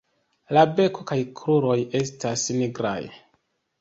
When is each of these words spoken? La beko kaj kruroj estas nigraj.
La 0.57 0.61
beko 0.79 1.03
kaj 1.11 1.19
kruroj 1.41 1.75
estas 2.03 2.47
nigraj. 2.63 2.99